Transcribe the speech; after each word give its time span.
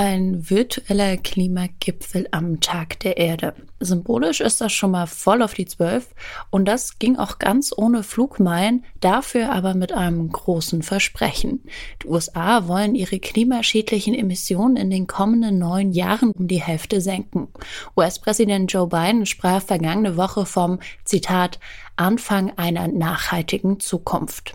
Ein 0.00 0.48
virtueller 0.48 1.16
Klimagipfel 1.16 2.28
am 2.30 2.60
Tag 2.60 3.00
der 3.00 3.16
Erde. 3.16 3.54
Symbolisch 3.80 4.40
ist 4.40 4.60
das 4.60 4.72
schon 4.72 4.92
mal 4.92 5.08
voll 5.08 5.42
auf 5.42 5.54
die 5.54 5.66
Zwölf 5.66 6.14
und 6.50 6.66
das 6.66 7.00
ging 7.00 7.16
auch 7.16 7.40
ganz 7.40 7.74
ohne 7.76 8.04
Flugmeilen, 8.04 8.84
dafür 9.00 9.50
aber 9.50 9.74
mit 9.74 9.90
einem 9.90 10.30
großen 10.30 10.82
Versprechen. 10.82 11.64
Die 12.04 12.06
USA 12.06 12.68
wollen 12.68 12.94
ihre 12.94 13.18
klimaschädlichen 13.18 14.14
Emissionen 14.14 14.76
in 14.76 14.90
den 14.90 15.08
kommenden 15.08 15.58
neun 15.58 15.90
Jahren 15.90 16.30
um 16.30 16.46
die 16.46 16.62
Hälfte 16.62 17.00
senken. 17.00 17.48
US-Präsident 17.96 18.72
Joe 18.72 18.86
Biden 18.86 19.26
sprach 19.26 19.62
vergangene 19.62 20.16
Woche 20.16 20.46
vom 20.46 20.78
Zitat 21.02 21.58
Anfang 21.96 22.56
einer 22.56 22.86
nachhaltigen 22.86 23.80
Zukunft. 23.80 24.54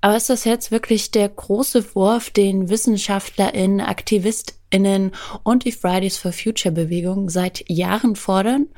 Aber 0.00 0.16
ist 0.16 0.30
das 0.30 0.44
jetzt 0.44 0.70
wirklich 0.70 1.10
der 1.10 1.28
große 1.28 1.94
Wurf, 1.96 2.30
den 2.30 2.68
WissenschaftlerInnen, 2.68 3.80
AktivistInnen 3.80 5.10
und 5.42 5.64
die 5.64 5.72
Fridays 5.72 6.16
for 6.16 6.32
Future 6.32 6.72
Bewegung 6.72 7.30
seit 7.30 7.68
Jahren 7.68 8.14
fordern? 8.14 8.68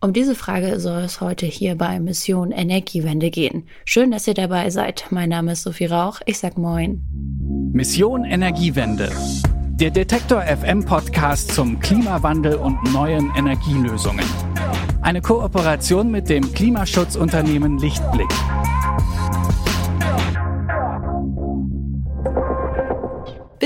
Um 0.00 0.14
diese 0.14 0.34
Frage 0.34 0.80
soll 0.80 1.02
es 1.02 1.20
heute 1.20 1.44
hier 1.44 1.74
bei 1.74 2.00
Mission 2.00 2.50
Energiewende 2.50 3.30
gehen. 3.30 3.64
Schön, 3.84 4.10
dass 4.10 4.26
ihr 4.26 4.32
dabei 4.32 4.70
seid. 4.70 5.04
Mein 5.10 5.28
Name 5.28 5.52
ist 5.52 5.64
Sophie 5.64 5.84
Rauch. 5.84 6.20
Ich 6.24 6.38
sag 6.38 6.56
Moin. 6.56 7.04
Mission 7.74 8.24
Energiewende. 8.24 9.10
Der 9.72 9.90
Detektor 9.90 10.42
FM 10.42 10.84
Podcast 10.84 11.54
zum 11.54 11.78
Klimawandel 11.80 12.54
und 12.54 12.82
neuen 12.92 13.30
Energielösungen. 13.36 14.24
Eine 15.02 15.20
Kooperation 15.20 16.10
mit 16.10 16.30
dem 16.30 16.52
Klimaschutzunternehmen 16.54 17.78
Lichtblick. 17.78 18.28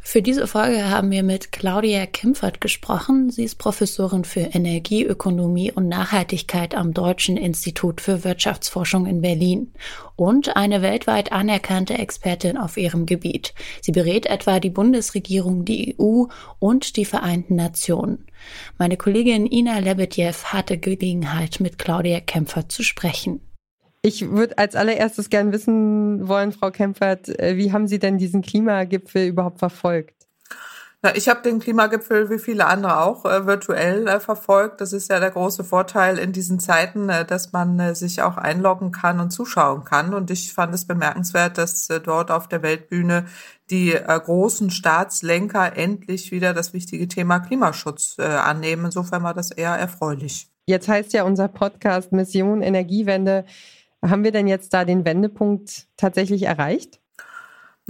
Für 0.00 0.22
diese 0.22 0.46
Folge 0.46 0.88
haben 0.88 1.10
wir 1.10 1.22
mit 1.22 1.52
Claudia 1.52 2.06
Kempfert 2.06 2.62
gesprochen. 2.62 3.30
Sie 3.30 3.44
ist 3.44 3.56
Professorin 3.56 4.24
für 4.24 4.40
Energieökonomie 4.40 5.70
und 5.70 5.88
Nachhaltigkeit 5.88 6.74
am 6.74 6.94
Deutschen 6.94 7.36
Institut 7.36 8.00
für 8.00 8.24
Wirtschaftsforschung 8.24 9.04
in 9.04 9.20
Berlin 9.20 9.70
und 10.16 10.56
eine 10.56 10.80
weltweit 10.80 11.30
anerkannte 11.32 11.94
Expertin 11.94 12.56
auf 12.56 12.78
ihrem 12.78 13.04
Gebiet. 13.04 13.52
Sie 13.82 13.92
berät 13.92 14.24
etwa 14.24 14.60
die 14.60 14.70
Bundesregierung, 14.70 15.66
die 15.66 15.94
EU 16.00 16.24
und 16.58 16.96
die 16.96 17.04
Vereinten 17.04 17.56
Nationen. 17.56 18.24
Meine 18.78 18.96
Kollegin 18.96 19.46
Ina 19.50 19.78
Lebedjew 19.78 20.32
hatte 20.44 20.78
Gelegenheit, 20.78 21.60
mit 21.60 21.78
Claudia 21.78 22.20
Kempfert 22.20 22.72
zu 22.72 22.82
sprechen. 22.82 23.40
Ich 24.02 24.30
würde 24.30 24.58
als 24.58 24.76
allererstes 24.76 25.28
gern 25.28 25.52
wissen 25.52 26.28
wollen, 26.28 26.52
Frau 26.52 26.70
Kempfert, 26.70 27.28
äh, 27.28 27.56
wie 27.56 27.72
haben 27.72 27.88
Sie 27.88 27.98
denn 27.98 28.18
diesen 28.18 28.42
Klimagipfel 28.42 29.26
überhaupt 29.26 29.58
verfolgt? 29.58 30.18
Na, 31.00 31.14
ich 31.14 31.28
habe 31.28 31.42
den 31.42 31.60
Klimagipfel 31.60 32.28
wie 32.28 32.40
viele 32.40 32.66
andere 32.66 32.98
auch 32.98 33.24
äh, 33.24 33.46
virtuell 33.46 34.08
äh, 34.08 34.18
verfolgt. 34.18 34.80
Das 34.80 34.92
ist 34.92 35.08
ja 35.08 35.20
der 35.20 35.30
große 35.30 35.62
Vorteil 35.62 36.18
in 36.18 36.32
diesen 36.32 36.58
Zeiten, 36.58 37.08
äh, 37.08 37.24
dass 37.24 37.52
man 37.52 37.78
äh, 37.78 37.94
sich 37.94 38.20
auch 38.20 38.36
einloggen 38.36 38.90
kann 38.90 39.20
und 39.20 39.30
zuschauen 39.30 39.84
kann. 39.84 40.12
Und 40.12 40.32
ich 40.32 40.52
fand 40.52 40.74
es 40.74 40.88
bemerkenswert, 40.88 41.56
dass 41.56 41.88
äh, 41.88 42.00
dort 42.00 42.32
auf 42.32 42.48
der 42.48 42.62
Weltbühne 42.62 43.26
die 43.70 43.90
großen 43.92 44.70
Staatslenker 44.70 45.76
endlich 45.76 46.32
wieder 46.32 46.54
das 46.54 46.72
wichtige 46.72 47.06
Thema 47.06 47.38
Klimaschutz 47.38 48.18
annehmen. 48.18 48.86
Insofern 48.86 49.22
war 49.22 49.34
das 49.34 49.50
eher 49.50 49.72
erfreulich. 49.72 50.48
Jetzt 50.66 50.88
heißt 50.88 51.12
ja 51.12 51.24
unser 51.24 51.48
Podcast 51.48 52.10
Mission 52.12 52.62
Energiewende. 52.62 53.44
Haben 54.04 54.24
wir 54.24 54.32
denn 54.32 54.46
jetzt 54.46 54.74
da 54.74 54.84
den 54.84 55.04
Wendepunkt 55.04 55.88
tatsächlich 55.96 56.44
erreicht? 56.44 57.00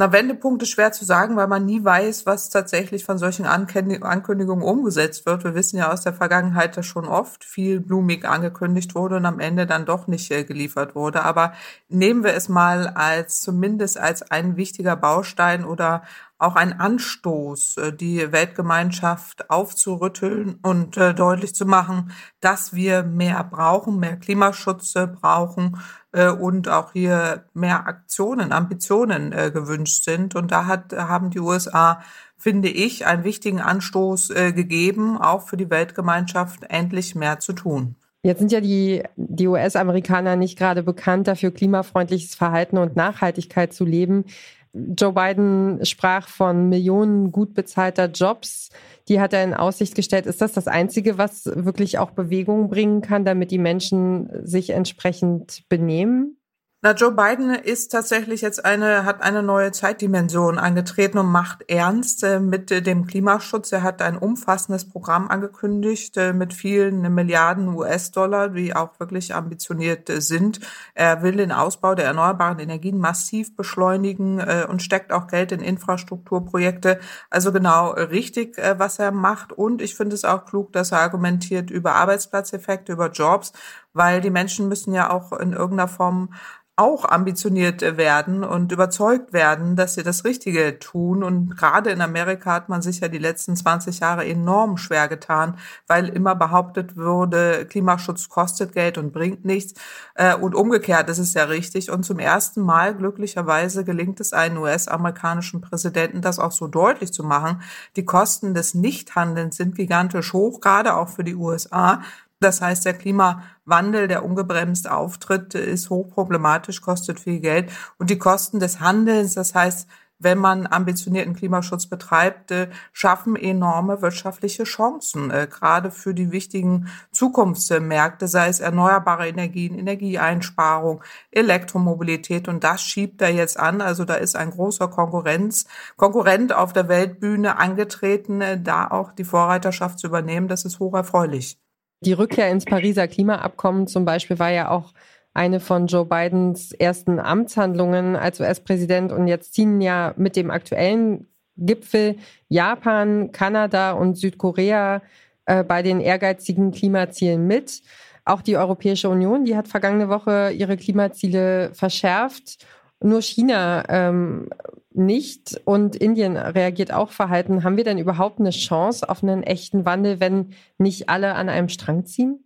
Na, 0.01 0.13
Wendepunkt 0.13 0.63
ist 0.63 0.69
schwer 0.71 0.93
zu 0.93 1.05
sagen, 1.05 1.35
weil 1.35 1.49
man 1.49 1.67
nie 1.67 1.85
weiß, 1.85 2.25
was 2.25 2.51
tatsächlich 2.51 3.05
von 3.05 3.19
solchen 3.19 3.47
Ankündigungen 3.47 4.63
umgesetzt 4.63 5.27
wird. 5.27 5.43
Wir 5.43 5.57
wissen 5.57 5.77
ja 5.77 5.93
aus 5.93 6.03
der 6.03 6.13
Vergangenheit, 6.13 6.77
dass 6.77 6.87
schon 6.87 7.05
oft 7.05 7.43
viel 7.43 7.81
blumig 7.81 8.25
angekündigt 8.25 8.95
wurde 8.95 9.17
und 9.17 9.27
am 9.27 9.41
Ende 9.41 9.67
dann 9.67 9.87
doch 9.87 10.07
nicht 10.07 10.31
äh, 10.31 10.45
geliefert 10.45 10.95
wurde. 10.95 11.25
Aber 11.25 11.53
nehmen 11.89 12.23
wir 12.23 12.35
es 12.35 12.49
mal 12.49 12.87
als 12.87 13.41
zumindest 13.41 13.99
als 13.99 14.23
ein 14.23 14.57
wichtiger 14.57 14.95
Baustein 14.95 15.65
oder 15.65 16.05
auch 16.39 16.55
ein 16.55 16.79
Anstoß, 16.79 17.77
äh, 17.79 17.93
die 17.93 18.31
Weltgemeinschaft 18.33 19.51
aufzurütteln 19.51 20.59
und 20.63 20.97
äh, 20.97 21.13
deutlich 21.13 21.55
zu 21.55 21.67
machen, 21.67 22.13
dass 22.41 22.73
wir 22.73 23.03
mehr 23.03 23.43
brauchen, 23.43 23.99
mehr 23.99 24.17
Klimaschutz 24.17 24.95
brauchen 25.21 25.81
äh, 26.13 26.31
und 26.31 26.69
auch 26.69 26.93
hier 26.93 27.45
mehr 27.55 27.87
Aktionen, 27.89 28.53
Ambitionen 28.53 29.31
gewünscht 29.31 30.05
sind. 30.05 30.37
Und 30.37 30.53
da 30.53 30.67
hat, 30.67 30.93
haben 30.93 31.31
die 31.31 31.41
USA, 31.41 32.01
finde 32.37 32.69
ich, 32.69 33.05
einen 33.07 33.25
wichtigen 33.25 33.61
Anstoß 33.61 34.29
gegeben, 34.29 35.19
auch 35.19 35.49
für 35.49 35.57
die 35.57 35.71
Weltgemeinschaft 35.71 36.65
endlich 36.69 37.15
mehr 37.15 37.41
zu 37.41 37.53
tun. 37.53 37.97
Jetzt 38.23 38.41
sind 38.41 38.51
ja 38.51 38.61
die, 38.61 39.03
die 39.17 39.47
US-Amerikaner 39.47 40.37
nicht 40.37 40.59
gerade 40.59 40.83
bekannt 40.83 41.29
dafür, 41.29 41.53
klimafreundliches 41.53 42.35
Verhalten 42.35 42.77
und 42.77 42.97
Nachhaltigkeit 42.97 43.73
zu 43.73 43.85
leben. 43.85 44.25
Joe 44.73 45.13
Biden 45.13 45.85
sprach 45.85 46.29
von 46.29 46.69
Millionen 46.69 47.33
gut 47.33 47.55
bezahlter 47.55 48.07
Jobs. 48.07 48.71
Die 49.09 49.21
hat 49.21 49.33
er 49.33 49.45
in 49.45 49.55
Aussicht 49.55 49.95
gestellt. 49.95 50.27
Ist 50.27 50.41
das 50.41 50.53
das 50.53 50.69
Einzige, 50.69 51.19
was 51.19 51.47
wirklich 51.47 51.99
auch 51.99 52.11
Bewegung 52.11 52.69
bringen 52.69 53.01
kann, 53.01 53.25
damit 53.25 53.51
die 53.51 53.59
Menschen 53.59 54.29
sich 54.47 54.71
entsprechend 54.71 55.65
benehmen? 55.69 56.38
Na, 56.81 56.93
Joe 56.93 57.11
Biden 57.11 57.57
ist 57.57 57.89
tatsächlich 57.89 58.41
jetzt 58.41 58.65
eine, 58.65 59.05
hat 59.05 59.21
eine 59.21 59.43
neue 59.43 59.73
Zeitdimension 59.73 60.61
angetreten 60.61 61.19
und 61.19 61.27
macht 61.27 61.69
ernst 61.69 62.23
äh, 62.23 62.39
mit 62.39 62.71
äh, 62.71 62.81
dem 62.81 63.05
Klimaschutz. 63.05 63.73
Er 63.73 63.83
hat 63.83 64.01
ein 64.01 64.17
umfassendes 64.17 64.89
Programm 64.89 65.27
angekündigt 65.27 66.17
äh, 66.17 66.33
mit 66.33 66.55
vielen 66.55 67.13
Milliarden 67.13 67.67
US-Dollar, 67.75 68.51
die 68.51 68.77
auch 68.77 69.01
wirklich 69.01 69.35
ambitioniert 69.35 70.09
äh, 70.09 70.21
sind. 70.21 70.61
Er 70.95 71.25
will 71.25 71.39
den 71.39 71.51
Ausbau 71.51 71.97
der 71.97 72.05
erneuerbaren 72.05 72.61
Energien 72.61 72.99
massiv 72.99 73.57
beschleunigen 73.57 74.39
äh, 74.39 74.65
und 74.69 74.81
steckt 74.81 75.13
auch 75.13 75.27
Geld 75.27 75.51
in 75.51 75.59
Infrastrukturprojekte. 75.59 77.01
Also 77.29 77.51
genau 77.51 77.91
richtig, 77.91 78.57
äh, 78.57 78.79
was 78.79 79.01
er 79.01 79.11
macht. 79.11 79.53
Und 79.53 79.83
ich 79.83 79.97
finde 79.97 80.15
es 80.15 80.25
auch 80.25 80.45
klug, 80.45 80.73
dass 80.73 80.93
er 80.93 81.01
argumentiert 81.01 81.73
über 81.73 81.97
Arbeitsplatzeffekte, 81.97 82.93
über 82.93 83.11
Jobs, 83.11 83.53
weil 83.93 84.21
die 84.21 84.31
Menschen 84.31 84.69
müssen 84.69 84.93
ja 84.93 85.11
auch 85.11 85.33
in 85.33 85.53
irgendeiner 85.53 85.89
Form 85.89 86.31
auch 86.79 87.05
ambitioniert 87.05 87.83
werden 87.97 88.45
und 88.45 88.71
überzeugt 88.71 89.33
werden, 89.33 89.75
dass 89.75 89.95
sie 89.95 90.05
das 90.05 90.25
Richtige 90.25 90.79
tun. 90.79 91.25
Und 91.25 91.57
gerade 91.57 91.91
in 91.91 92.01
Amerika 92.01 92.53
hat 92.53 92.69
man 92.69 92.83
sich 92.83 93.01
ja 93.01 93.09
die 93.09 93.19
letzten 93.19 93.57
20 93.57 93.99
Jahre 93.99 94.25
enorm 94.25 94.77
schwer 94.77 95.09
getan, 95.09 95.59
weil 95.89 96.09
immer 96.09 96.37
behauptet 96.37 96.97
wurde, 96.97 97.67
Klimaschutz 97.67 98.29
kostet 98.29 98.75
Geld 98.75 98.97
und 98.97 99.13
bringt 99.13 99.45
nichts. 99.45 99.75
Äh, 100.15 100.37
und 100.37 100.55
umgekehrt 100.55 101.11
ist 101.11 101.19
es 101.19 101.35
ja 101.35 101.45
richtig. 101.45 101.91
Und 101.91 102.05
zum 102.05 102.21
ersten 102.21 102.63
Mal 102.63 102.95
glücklicherweise 102.95 103.83
gelingt 103.83 104.21
es 104.21 104.33
einem 104.33 104.59
US-amerikanischen 104.59 105.61
Präsidenten, 105.61 106.23
das 106.23 106.39
auch 106.39 106.53
so 106.53 106.69
deutlich 106.69 107.13
zu 107.13 107.25
machen. 107.25 107.61
Die 107.97 108.05
Kosten 108.05 108.55
des 108.55 108.75
Nichthandelns 108.75 109.57
sind 109.57 109.75
gigantisch 109.75 110.33
hoch, 110.33 110.61
gerade 110.61 110.95
auch 110.95 111.09
für 111.09 111.25
die 111.25 111.35
USA. 111.35 112.03
Das 112.41 112.61
heißt, 112.61 112.85
der 112.85 112.95
Klimawandel, 112.95 114.07
der 114.07 114.25
ungebremst 114.25 114.89
auftritt, 114.89 115.55
ist 115.55 115.91
hochproblematisch, 115.91 116.81
kostet 116.81 117.19
viel 117.19 117.41
Geld. 117.41 117.71
Und 117.99 118.11
die 118.11 118.19
Kosten 118.19 118.61
des 118.61 118.81
Handels, 118.81 119.35
das 119.35 119.55
heißt, 119.55 119.89
wenn 120.21 120.39
man 120.39 120.67
ambitionierten 120.67 121.35
Klimaschutz 121.35 121.87
betreibt, 121.87 122.51
äh, 122.51 122.69
schaffen 122.93 123.37
enorme 123.37 124.03
wirtschaftliche 124.03 124.65
Chancen, 124.65 125.31
äh, 125.31 125.47
gerade 125.49 125.91
für 125.91 126.15
die 126.15 126.33
wichtigen 126.33 126.89
Zukunftsmärkte, 127.13 128.27
sei 128.27 128.49
es 128.49 128.61
erneuerbare 128.61 129.29
Energien, 129.29 129.79
Energieeinsparung, 129.79 131.03
Elektromobilität. 131.31 132.49
Und 132.49 132.65
das 132.65 132.83
schiebt 132.83 133.23
er 133.23 133.31
jetzt 133.31 133.59
an. 133.59 133.81
Also 133.81 134.05
da 134.05 134.15
ist 134.15 134.37
ein 134.37 134.51
großer 134.51 134.89
Konkurrenz, 134.89 135.67
Konkurrent 135.97 136.53
auf 136.53 136.73
der 136.73 136.89
Weltbühne 136.89 137.59
angetreten, 137.59 138.41
äh, 138.41 138.61
da 138.61 138.89
auch 138.89 139.13
die 139.13 139.25
Vorreiterschaft 139.25 139.99
zu 140.01 140.09
übernehmen. 140.09 140.49
Das 140.49 140.65
ist 140.65 140.81
hoch 140.81 140.95
erfreulich. 140.95 141.59
Die 142.01 142.13
Rückkehr 142.13 142.51
ins 142.51 142.65
Pariser 142.65 143.09
Klimaabkommen 143.09 143.87
zum 143.87 144.05
Beispiel 144.05 144.39
war 144.39 144.51
ja 144.51 144.71
auch 144.71 144.93
eine 145.35 145.61
von 145.61 145.87
Joe 145.87 146.05
Bidens 146.05 146.73
ersten 146.73 147.19
Amtshandlungen 147.19 148.17
als 148.17 148.41
US-Präsident. 148.41 149.13
Und 149.13 149.29
jetzt 149.29 149.55
ziehen 149.55 149.81
ja 149.81 150.15
mit 150.17 150.37
dem 150.37 150.51
aktuellen 150.51 151.27
Gipfel 151.57 152.17
Japan, 152.49 153.33
Kanada 153.33 153.93
und 153.93 154.17
Südkorea 154.17 155.03
äh, 155.47 155.65
bei 155.65 155.83
den 155.83 156.01
ehrgeizigen 156.01 156.71
Klimazielen 156.71 157.47
mit. 157.47 157.83
Auch 158.25 158.43
die 158.43 158.57
Europäische 158.57 159.09
Union, 159.09 159.45
die 159.45 159.57
hat 159.57 159.69
vergangene 159.69 160.09
Woche 160.09 160.51
ihre 160.51 160.77
Klimaziele 160.77 161.71
verschärft. 161.73 162.65
Nur 163.01 163.23
China 163.23 163.85
ähm, 163.89 164.51
nicht 164.99 165.61
und 165.65 165.97
Indien 165.97 166.37
reagiert 166.37 166.93
auch 166.93 167.11
verhalten. 167.11 167.65
Haben 167.65 167.77
wir 167.77 167.85
denn 167.85 167.99
überhaupt 167.99 168.41
eine 168.41 168.51
Chance 168.51 169.09
auf 169.09 169.23
einen 169.23 169.43
echten 169.43 169.85
Wandel, 169.85 170.21
wenn 170.21 170.55
nicht 170.77 171.09
alle 171.09 171.35
an 171.35 171.49
einem 171.49 171.69
Strang 171.69 172.05
ziehen? 172.05 172.45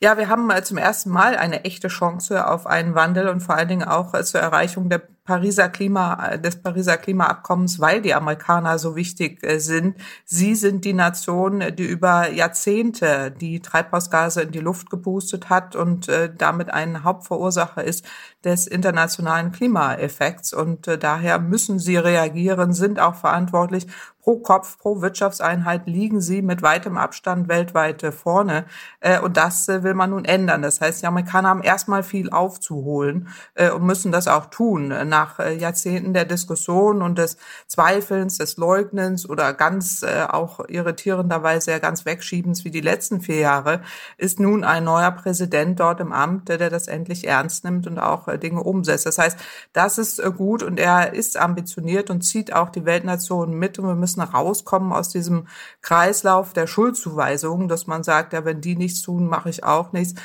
Ja, 0.00 0.18
wir 0.18 0.28
haben 0.28 0.50
zum 0.62 0.76
ersten 0.76 1.10
Mal 1.10 1.36
eine 1.36 1.64
echte 1.64 1.88
Chance 1.88 2.46
auf 2.46 2.66
einen 2.66 2.94
Wandel 2.94 3.28
und 3.28 3.40
vor 3.40 3.54
allen 3.54 3.68
Dingen 3.68 3.88
auch 3.88 4.20
zur 4.22 4.40
Erreichung 4.40 4.90
der 4.90 5.02
Pariser 5.24 5.70
Klima, 5.70 6.36
des 6.36 6.56
Pariser 6.56 6.98
Klimaabkommens, 6.98 7.80
weil 7.80 8.02
die 8.02 8.12
Amerikaner 8.12 8.78
so 8.78 8.94
wichtig 8.94 9.42
äh, 9.42 9.58
sind. 9.58 9.96
Sie 10.26 10.54
sind 10.54 10.84
die 10.84 10.92
Nation, 10.92 11.64
die 11.78 11.86
über 11.86 12.30
Jahrzehnte 12.30 13.30
die 13.30 13.60
Treibhausgase 13.60 14.42
in 14.42 14.50
die 14.50 14.60
Luft 14.60 14.90
gepustet 14.90 15.48
hat 15.48 15.76
und 15.76 16.10
äh, 16.10 16.30
damit 16.36 16.68
ein 16.68 17.04
Hauptverursacher 17.04 17.82
ist 17.82 18.04
des 18.44 18.66
internationalen 18.66 19.50
Klimaeffekts. 19.50 20.52
Und 20.52 20.88
äh, 20.88 20.98
daher 20.98 21.38
müssen 21.38 21.78
sie 21.78 21.96
reagieren, 21.96 22.74
sind 22.74 23.00
auch 23.00 23.14
verantwortlich 23.14 23.86
pro 24.20 24.40
Kopf, 24.40 24.78
pro 24.78 25.00
Wirtschaftseinheit 25.00 25.86
liegen 25.86 26.20
sie 26.20 26.42
mit 26.42 26.60
weitem 26.60 26.98
Abstand 26.98 27.46
weltweit 27.48 28.02
vorne. 28.14 28.64
Und 29.22 29.36
das 29.36 29.68
will 29.68 29.92
man 29.92 30.10
nun 30.10 30.24
ändern. 30.24 30.62
Das 30.62 30.80
heißt, 30.80 31.02
die 31.02 31.06
Amerikaner 31.06 31.50
haben 31.50 31.62
erstmal 31.62 32.02
viel 32.02 32.30
aufzuholen 32.30 33.28
und 33.54 33.84
müssen 33.84 34.12
das 34.12 34.26
auch 34.26 34.46
tun 34.46 34.94
nach 35.14 35.38
äh, 35.38 35.54
Jahrzehnten 35.54 36.12
der 36.12 36.24
Diskussion 36.24 37.00
und 37.00 37.18
des 37.18 37.36
Zweifelns, 37.68 38.38
des 38.38 38.56
Leugnens 38.56 39.28
oder 39.28 39.52
ganz 39.52 40.02
äh, 40.02 40.26
auch 40.28 40.58
irritierenderweise 40.66 41.70
ja 41.70 41.78
ganz 41.78 42.04
Wegschiebens 42.04 42.64
wie 42.64 42.72
die 42.72 42.80
letzten 42.80 43.20
vier 43.20 43.38
Jahre, 43.38 43.80
ist 44.18 44.40
nun 44.40 44.64
ein 44.64 44.82
neuer 44.82 45.12
Präsident 45.12 45.78
dort 45.78 46.00
im 46.00 46.12
Amt, 46.12 46.48
der 46.48 46.68
das 46.68 46.88
endlich 46.88 47.28
ernst 47.28 47.62
nimmt 47.62 47.86
und 47.86 48.00
auch 48.00 48.26
äh, 48.26 48.38
Dinge 48.38 48.64
umsetzt. 48.64 49.06
Das 49.06 49.18
heißt, 49.18 49.38
das 49.72 49.98
ist 49.98 50.20
gut 50.36 50.64
und 50.64 50.80
er 50.80 51.14
ist 51.14 51.36
ambitioniert 51.36 52.10
und 52.10 52.22
zieht 52.22 52.52
auch 52.52 52.70
die 52.70 52.84
Weltnationen 52.84 53.56
mit 53.56 53.78
und 53.78 53.86
wir 53.86 53.94
müssen 53.94 54.20
rauskommen 54.20 54.92
aus 54.92 55.10
diesem 55.10 55.46
Kreislauf 55.80 56.52
der 56.52 56.66
Schuldzuweisung, 56.66 57.68
dass 57.68 57.86
man 57.86 58.02
sagt, 58.02 58.32
ja, 58.32 58.44
wenn 58.44 58.60
die 58.60 58.74
nichts 58.74 59.02
tun, 59.02 59.28
mache 59.28 59.48
ich 59.50 59.62
auch 59.62 59.92
nichts 59.92 60.20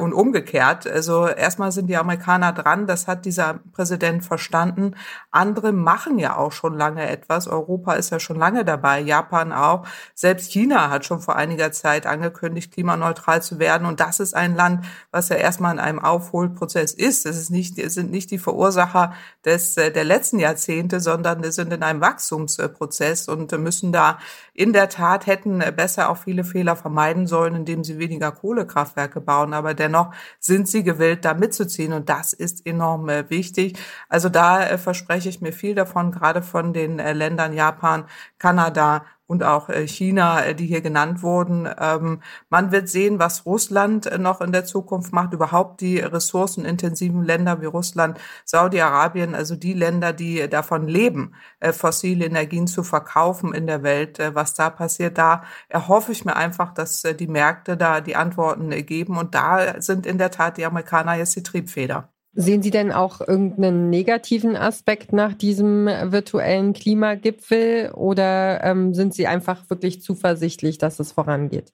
und 0.00 0.12
umgekehrt. 0.12 0.86
Also 0.86 1.26
erstmal 1.28 1.72
sind 1.72 1.86
die 1.86 1.96
Amerikaner 1.96 2.52
dran, 2.52 2.86
das 2.86 3.06
hat 3.06 3.24
dieser 3.24 3.60
Präsident 3.72 4.24
verstanden. 4.34 4.96
Andere 5.30 5.70
machen 5.72 6.18
ja 6.18 6.36
auch 6.36 6.50
schon 6.50 6.76
lange 6.76 7.08
etwas. 7.08 7.46
Europa 7.46 7.92
ist 7.92 8.10
ja 8.10 8.18
schon 8.18 8.36
lange 8.36 8.64
dabei, 8.64 8.98
Japan 8.98 9.52
auch. 9.52 9.86
Selbst 10.14 10.50
China 10.50 10.90
hat 10.90 11.04
schon 11.04 11.20
vor 11.20 11.36
einiger 11.36 11.70
Zeit 11.70 12.04
angekündigt, 12.04 12.72
klimaneutral 12.72 13.42
zu 13.42 13.60
werden. 13.60 13.86
Und 13.86 14.00
das 14.00 14.18
ist 14.18 14.34
ein 14.34 14.56
Land, 14.56 14.86
was 15.12 15.28
ja 15.28 15.36
erstmal 15.36 15.72
in 15.72 15.78
einem 15.78 16.00
Aufholprozess 16.00 16.94
ist. 16.94 17.26
Es 17.26 17.36
ist 17.36 17.50
nicht, 17.50 17.78
es 17.78 17.94
sind 17.94 18.10
nicht 18.10 18.32
die 18.32 18.38
Verursacher 18.38 19.12
des, 19.44 19.76
äh, 19.76 19.92
der 19.92 20.04
letzten 20.04 20.40
Jahrzehnte, 20.40 20.98
sondern 20.98 21.44
sind 21.52 21.72
in 21.72 21.84
einem 21.84 22.00
Wachstumsprozess 22.00 23.28
und 23.28 23.52
müssen 23.52 23.92
da 23.92 24.18
in 24.56 24.72
der 24.72 24.88
Tat 24.88 25.26
hätten 25.26 25.58
besser 25.76 26.08
auch 26.08 26.16
viele 26.16 26.44
Fehler 26.44 26.76
vermeiden 26.76 27.26
sollen, 27.26 27.56
indem 27.56 27.82
sie 27.82 27.98
weniger 27.98 28.30
Kohlekraftwerke 28.30 29.20
bauen. 29.20 29.52
Aber 29.52 29.74
dennoch 29.74 30.12
sind 30.38 30.68
sie 30.68 30.84
gewillt, 30.84 31.24
da 31.24 31.34
mitzuziehen. 31.34 31.92
Und 31.92 32.08
das 32.08 32.32
ist 32.32 32.64
enorm 32.64 33.08
äh, 33.08 33.28
wichtig. 33.30 33.76
Also 34.08 34.23
also 34.24 34.32
da 34.32 34.66
äh, 34.66 34.78
verspreche 34.78 35.28
ich 35.28 35.42
mir 35.42 35.52
viel 35.52 35.74
davon, 35.74 36.10
gerade 36.10 36.40
von 36.40 36.72
den 36.72 36.98
äh, 36.98 37.12
Ländern 37.12 37.52
Japan, 37.52 38.06
Kanada 38.38 39.04
und 39.26 39.42
auch 39.42 39.68
äh, 39.68 39.86
China, 39.86 40.42
äh, 40.42 40.54
die 40.54 40.64
hier 40.64 40.80
genannt 40.80 41.22
wurden. 41.22 41.68
Ähm, 41.78 42.22
man 42.48 42.72
wird 42.72 42.88
sehen, 42.88 43.18
was 43.18 43.44
Russland 43.44 44.06
äh, 44.06 44.16
noch 44.16 44.40
in 44.40 44.50
der 44.50 44.64
Zukunft 44.64 45.12
macht, 45.12 45.34
überhaupt 45.34 45.82
die 45.82 45.98
ressourcenintensiven 45.98 47.22
Länder 47.22 47.60
wie 47.60 47.66
Russland, 47.66 48.18
Saudi-Arabien, 48.46 49.34
also 49.34 49.56
die 49.56 49.74
Länder, 49.74 50.14
die 50.14 50.48
davon 50.48 50.88
leben, 50.88 51.34
fossile 51.72 52.24
Energien 52.24 52.66
zu 52.66 52.82
verkaufen 52.82 53.52
in 53.52 53.66
der 53.66 53.82
Welt. 53.82 54.18
Was 54.32 54.54
da 54.54 54.70
passiert, 54.70 55.18
da 55.18 55.42
erhoffe 55.68 56.12
ich 56.12 56.24
mir 56.24 56.36
einfach, 56.36 56.72
dass 56.72 57.02
die 57.02 57.26
Märkte 57.26 57.76
da 57.76 58.00
die 58.00 58.16
Antworten 58.16 58.70
geben. 58.86 59.18
Und 59.18 59.34
da 59.34 59.80
sind 59.82 60.06
in 60.06 60.16
der 60.18 60.30
Tat 60.30 60.56
die 60.56 60.64
Amerikaner 60.64 61.14
jetzt 61.14 61.36
die 61.36 61.42
Triebfeder. 61.42 62.13
Sehen 62.36 62.62
Sie 62.62 62.70
denn 62.70 62.90
auch 62.90 63.20
irgendeinen 63.20 63.90
negativen 63.90 64.56
Aspekt 64.56 65.12
nach 65.12 65.34
diesem 65.34 65.86
virtuellen 65.86 66.72
Klimagipfel 66.72 67.92
oder 67.92 68.62
ähm, 68.64 68.92
sind 68.92 69.14
Sie 69.14 69.28
einfach 69.28 69.70
wirklich 69.70 70.02
zuversichtlich, 70.02 70.78
dass 70.78 70.98
es 70.98 71.12
vorangeht? 71.12 71.72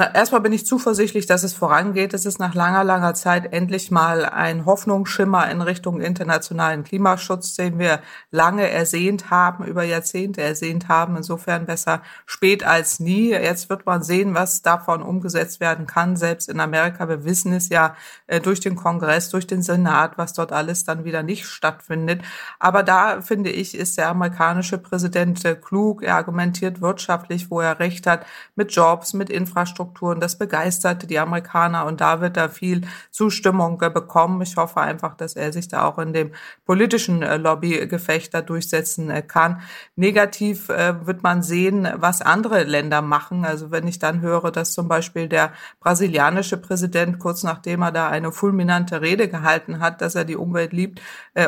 Na, 0.00 0.14
erstmal 0.14 0.40
bin 0.40 0.54
ich 0.54 0.64
zuversichtlich, 0.64 1.26
dass 1.26 1.42
es 1.42 1.52
vorangeht. 1.52 2.14
Es 2.14 2.24
ist 2.24 2.38
nach 2.38 2.54
langer, 2.54 2.84
langer 2.84 3.12
Zeit 3.12 3.52
endlich 3.52 3.90
mal 3.90 4.24
ein 4.24 4.64
Hoffnungsschimmer 4.64 5.50
in 5.50 5.60
Richtung 5.60 6.00
internationalen 6.00 6.84
Klimaschutz, 6.84 7.52
den 7.52 7.78
wir 7.78 8.00
lange 8.30 8.66
ersehnt 8.70 9.28
haben, 9.28 9.62
über 9.62 9.82
Jahrzehnte 9.82 10.40
ersehnt 10.40 10.88
haben. 10.88 11.18
Insofern 11.18 11.66
besser 11.66 12.00
spät 12.24 12.64
als 12.64 12.98
nie. 12.98 13.32
Jetzt 13.32 13.68
wird 13.68 13.84
man 13.84 14.02
sehen, 14.02 14.32
was 14.32 14.62
davon 14.62 15.02
umgesetzt 15.02 15.60
werden 15.60 15.86
kann. 15.86 16.16
Selbst 16.16 16.48
in 16.48 16.60
Amerika, 16.60 17.06
wir 17.10 17.26
wissen 17.26 17.52
es 17.52 17.68
ja 17.68 17.94
äh, 18.26 18.40
durch 18.40 18.60
den 18.60 18.76
Kongress, 18.76 19.28
durch 19.28 19.46
den 19.46 19.60
Senat, 19.60 20.16
was 20.16 20.32
dort 20.32 20.50
alles 20.50 20.84
dann 20.84 21.04
wieder 21.04 21.22
nicht 21.22 21.44
stattfindet. 21.44 22.22
Aber 22.58 22.82
da 22.82 23.20
finde 23.20 23.50
ich, 23.50 23.76
ist 23.76 23.98
der 23.98 24.08
amerikanische 24.08 24.78
Präsident 24.78 25.44
äh, 25.44 25.56
klug. 25.56 26.02
Er 26.02 26.14
argumentiert 26.14 26.80
wirtschaftlich, 26.80 27.50
wo 27.50 27.60
er 27.60 27.78
recht 27.80 28.06
hat, 28.06 28.24
mit 28.56 28.72
Jobs, 28.72 29.12
mit 29.12 29.28
Infrastruktur 29.28 29.89
Infrastrukturen. 29.90 30.20
Das 30.20 30.36
begeisterte 30.36 31.06
die 31.06 31.18
Amerikaner 31.18 31.86
und 31.86 32.00
da 32.00 32.20
wird 32.20 32.36
er 32.36 32.48
viel 32.48 32.82
Zustimmung 33.10 33.78
bekommen. 33.78 34.42
Ich 34.42 34.56
hoffe 34.56 34.80
einfach, 34.80 35.16
dass 35.16 35.36
er 35.36 35.52
sich 35.52 35.68
da 35.68 35.84
auch 35.84 35.98
in 35.98 36.12
dem 36.12 36.32
politischen 36.64 37.22
äh, 37.22 37.36
Lobbygefecht 37.36 38.32
da 38.32 38.42
durchsetzen 38.42 39.10
äh, 39.10 39.22
kann. 39.22 39.60
Negativ 39.96 40.68
äh, 40.68 41.06
wird 41.06 41.22
man 41.22 41.42
sehen, 41.42 41.88
was 41.96 42.22
andere 42.22 42.64
Länder 42.64 43.02
machen. 43.02 43.44
Also 43.44 43.70
wenn 43.70 43.86
ich 43.86 43.98
dann 43.98 44.20
höre, 44.20 44.50
dass 44.50 44.72
zum 44.72 44.88
Beispiel 44.88 45.28
der 45.28 45.52
brasilianische 45.80 46.56
Präsident 46.56 47.18
kurz 47.18 47.42
nachdem 47.42 47.82
er 47.82 47.92
da 47.92 48.08
eine 48.08 48.32
fulminante 48.32 49.00
Rede 49.00 49.28
gehalten 49.28 49.80
hat, 49.80 50.00
dass 50.00 50.14
er 50.14 50.24
die 50.24 50.36
Umwelt 50.36 50.72
liebt 50.72 51.00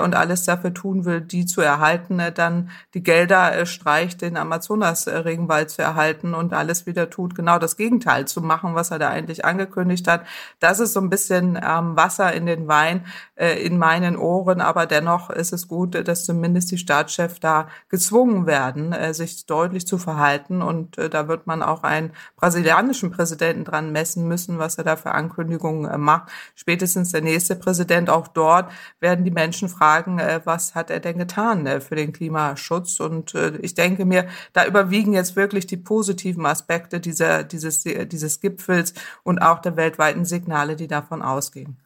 und 0.03 0.15
alles 0.15 0.45
dafür 0.45 0.73
tun 0.73 1.05
will, 1.05 1.21
die 1.21 1.45
zu 1.45 1.61
erhalten, 1.61 2.21
dann 2.35 2.71
die 2.95 3.03
Gelder 3.03 3.67
streicht, 3.67 4.23
den 4.23 4.37
Amazonas-Regenwald 4.37 5.71
zu 5.71 5.83
erhalten 5.83 6.35
und 6.35 6.53
alles 6.53 6.87
wieder 6.87 7.11
tut, 7.11 7.35
genau 7.35 7.59
das 7.59 7.77
Gegenteil 7.77 8.22
zu 8.27 8.41
machen, 8.41 8.75
was 8.75 8.91
er 8.91 8.99
da 8.99 9.11
eigentlich 9.11 9.45
angekündigt 9.45 10.09
hat. 10.09 10.27
Das 10.61 10.81
ist 10.81 10.93
so 10.93 11.01
ein 11.01 11.11
bisschen 11.11 11.59
ähm, 11.63 11.97
Wasser 11.97 12.33
in 12.33 12.47
den 12.47 12.69
Wein 12.69 13.05
äh, 13.37 13.65
in 13.65 13.79
meinen 13.79 14.17
Ohren, 14.17 14.61
aber 14.61 14.87
dennoch 14.87 15.31
ist 15.31 15.53
es 15.53 15.69
gut, 15.69 16.07
dass 16.07 16.25
zumindest 16.25 16.71
die 16.71 16.79
Staatschefs 16.79 17.41
da 17.41 17.69
gezwungen 17.89 18.47
werden, 18.47 18.93
äh, 18.93 19.15
sich 19.15 19.47
deutlich 19.47 19.87
zu 19.87 19.99
verhalten 19.99 20.63
und 20.63 20.99
äh, 20.99 21.11
da 21.11 21.29
wird 21.29 21.47
man 21.47 21.63
auch 21.63 21.83
einen 21.83 22.13
brasilianischen 22.37 23.11
Präsidenten 23.11 23.65
dran 23.65 23.93
messen 23.93 24.29
müssen, 24.29 24.59
was 24.59 24.79
er 24.79 24.85
da 24.85 24.97
für 24.97 25.13
Ankündigungen 25.13 25.91
äh, 25.91 25.99
macht. 25.99 26.31
Spätestens 26.55 27.13
der 27.13 27.23
nächste 27.23 27.57
Präsident, 27.57 28.11
auch 28.11 28.29
dort 28.29 28.71
werden 29.01 29.25
die 29.25 29.31
Menschen 29.31 29.69
fragen, 29.69 30.19
äh, 30.19 30.41
was 30.45 30.75
hat 30.75 30.91
er 30.91 31.01
denn 31.01 31.19
getan 31.19 31.67
äh, 31.67 31.81
für 31.81 31.97
den 31.97 32.13
Klimaschutz 32.13 33.01
und 33.01 33.35
ich 33.61 33.75
denke 33.75 34.05
mir, 34.05 34.27
da 34.53 34.67
überwiegen 34.67 35.13
jetzt 35.13 35.37
wirklich 35.37 35.67
die 35.67 35.77
positiven 35.77 36.47
Aspekte 36.47 37.01
dieser, 37.01 37.45
dieses, 37.45 37.83
dieses 38.13 38.41
Gipfels 38.41 38.95
und 39.25 39.41
auch 39.41 39.59
der 39.59 39.77
weltweiten 39.77 40.25
Signale, 40.25 40.77
die 40.77 40.89
davon 40.89 41.23
ausgehen. 41.23 41.77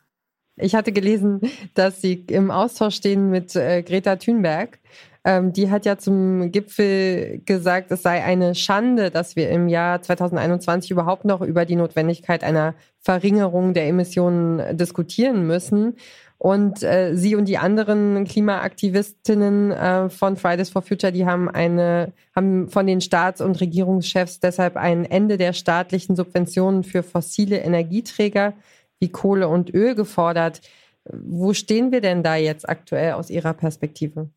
Ich 0.56 0.74
hatte 0.74 0.92
gelesen, 0.92 1.40
dass 1.74 2.00
Sie 2.00 2.24
im 2.28 2.50
Austausch 2.50 2.96
stehen 2.96 3.30
mit 3.30 3.54
äh, 3.56 3.82
Greta 3.82 4.16
Thunberg. 4.16 4.78
Ähm, 5.26 5.52
die 5.52 5.70
hat 5.70 5.84
ja 5.84 5.98
zum 5.98 6.52
Gipfel 6.52 7.42
gesagt, 7.44 7.90
es 7.90 8.02
sei 8.02 8.24
eine 8.24 8.54
Schande, 8.54 9.10
dass 9.10 9.36
wir 9.36 9.50
im 9.50 9.68
Jahr 9.68 10.00
2021 10.00 10.90
überhaupt 10.90 11.24
noch 11.24 11.42
über 11.42 11.64
die 11.64 11.76
Notwendigkeit 11.76 12.44
einer 12.44 12.74
Verringerung 13.00 13.74
der 13.74 13.88
Emissionen 13.88 14.76
diskutieren 14.76 15.46
müssen. 15.46 15.96
Und 16.38 16.82
äh, 16.82 17.14
sie 17.14 17.34
und 17.34 17.46
die 17.46 17.56
anderen 17.56 18.24
Klimaaktivistinnen 18.24 19.70
äh, 19.70 20.10
von 20.10 20.36
Fridays 20.36 20.68
for 20.68 20.82
Future, 20.82 21.12
die 21.12 21.24
haben 21.24 21.48
eine, 21.48 22.12
haben 22.34 22.68
von 22.68 22.86
den 22.86 23.00
Staats- 23.00 23.40
und 23.40 23.60
Regierungschefs 23.60 24.40
deshalb 24.40 24.76
ein 24.76 25.06
Ende 25.06 25.38
der 25.38 25.54
staatlichen 25.54 26.14
Subventionen 26.14 26.84
für 26.84 27.02
fossile 27.02 27.58
Energieträger 27.58 28.52
wie 28.98 29.08
Kohle 29.08 29.48
und 29.48 29.72
Öl 29.72 29.94
gefordert. 29.94 30.60
Wo 31.10 31.54
stehen 31.54 31.90
wir 31.92 32.00
denn 32.00 32.22
da 32.22 32.36
jetzt 32.36 32.68
aktuell 32.68 33.12
aus 33.12 33.30
Ihrer 33.30 33.54
Perspektive? 33.54 34.28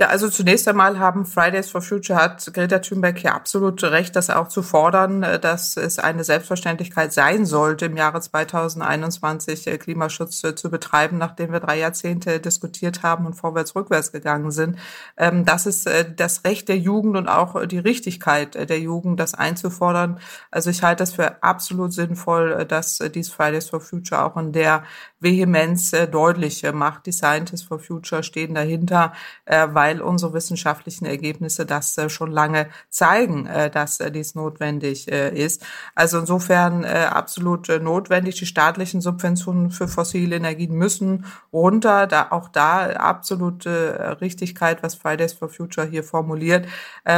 Ja, 0.00 0.06
also 0.06 0.30
zunächst 0.30 0.66
einmal 0.66 0.98
haben 0.98 1.26
Fridays 1.26 1.68
for 1.68 1.82
Future 1.82 2.18
hat 2.18 2.50
Greta 2.54 2.78
Thunberg 2.78 3.18
hier 3.18 3.34
absolut 3.34 3.82
recht, 3.82 4.16
das 4.16 4.30
auch 4.30 4.48
zu 4.48 4.62
fordern, 4.62 5.22
äh, 5.22 5.38
dass 5.38 5.76
es 5.76 5.98
eine 5.98 6.24
Selbstverständlichkeit 6.24 7.12
sein 7.12 7.44
sollte, 7.44 7.84
im 7.84 7.98
Jahre 7.98 8.18
2021 8.22 9.66
äh, 9.66 9.76
Klimaschutz 9.76 10.42
äh, 10.42 10.54
zu 10.54 10.70
betreiben, 10.70 11.18
nachdem 11.18 11.52
wir 11.52 11.60
drei 11.60 11.78
Jahrzehnte 11.78 12.40
diskutiert 12.40 13.02
haben 13.02 13.26
und 13.26 13.34
vorwärts 13.34 13.76
rückwärts 13.76 14.10
gegangen 14.10 14.52
sind. 14.52 14.78
Ähm, 15.18 15.44
das 15.44 15.66
ist 15.66 15.86
das 16.16 16.44
Recht 16.44 16.70
der 16.70 16.78
Jugend 16.78 17.18
und 17.18 17.28
auch 17.28 17.66
die 17.66 17.78
Richtigkeit 17.78 18.54
der 18.54 18.80
Jugend, 18.80 19.20
das 19.20 19.34
einzufordern. 19.34 20.18
Also 20.50 20.70
ich 20.70 20.82
halte 20.82 21.02
das 21.02 21.12
für 21.12 21.42
absolut 21.42 21.92
sinnvoll, 21.92 22.64
dass 22.64 23.00
dies 23.14 23.28
Fridays 23.28 23.68
for 23.68 23.80
Future 23.80 24.24
auch 24.24 24.38
in 24.38 24.52
der 24.52 24.84
Vehemenz 25.18 25.90
deutlich 26.10 26.64
macht. 26.72 27.04
Die 27.04 27.12
Scientists 27.12 27.66
for 27.66 27.78
Future 27.78 28.22
stehen 28.22 28.54
dahinter, 28.54 29.12
weil 29.44 29.89
weil 29.90 30.00
unsere 30.00 30.32
wissenschaftlichen 30.34 31.04
Ergebnisse 31.04 31.66
das 31.66 31.98
äh, 31.98 32.08
schon 32.08 32.30
lange 32.30 32.68
zeigen, 32.90 33.46
äh, 33.46 33.70
dass 33.70 33.98
äh, 33.98 34.12
dies 34.12 34.34
notwendig 34.34 35.08
ist. 35.08 35.64
Also 35.94 36.18
insofern 36.18 36.84
absolut 36.84 37.68
notwendig. 37.68 38.36
Die 38.36 38.46
staatlichen 38.46 39.00
Subventionen 39.00 39.70
für 39.70 39.88
fossile 39.88 40.36
Energien 40.36 40.74
müssen 40.74 41.24
runter. 41.52 42.06
Da 42.06 42.28
auch 42.30 42.48
da 42.48 42.90
absolute 42.90 44.18
Richtigkeit, 44.20 44.82
was 44.82 44.94
Fridays 44.94 45.32
for 45.32 45.48
Future 45.48 45.86
hier 45.86 46.04
formuliert. 46.04 46.66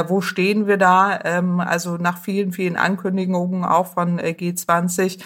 Wo 0.07 0.21
stehen 0.21 0.67
wir 0.67 0.79
da? 0.79 1.19
Ähm, 1.25 1.61
also 1.61 1.97
nach 1.97 2.19
vielen, 2.19 2.53
vielen 2.53 2.77
Ankündigungen 2.77 3.65
auch 3.65 3.89
von 3.89 4.21
G20 4.21 5.21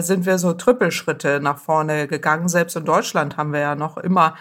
sind 0.00 0.26
wir 0.26 0.38
so 0.38 0.54
Trippelschritte 0.54 1.40
nach 1.40 1.58
vorne 1.58 2.08
gegangen. 2.08 2.48
Selbst 2.48 2.76
in 2.76 2.84
Deutschland 2.84 3.36
haben 3.36 3.52
wir 3.52 3.60
ja 3.60 3.74
noch 3.74 3.96
immer 3.98 4.34